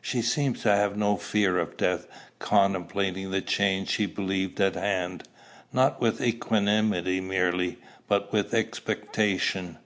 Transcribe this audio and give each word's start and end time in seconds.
She 0.00 0.22
seemed 0.22 0.56
to 0.62 0.70
have 0.74 0.96
no 0.96 1.18
fear 1.18 1.58
of 1.58 1.76
death, 1.76 2.06
contemplating 2.38 3.30
the 3.30 3.42
change 3.42 3.90
she 3.90 4.06
believed 4.06 4.58
at 4.58 4.76
hand, 4.76 5.24
not 5.74 6.00
with 6.00 6.22
equanimity 6.22 7.20
merely, 7.20 7.76
but 8.08 8.32
with 8.32 8.54
expectation. 8.54 9.76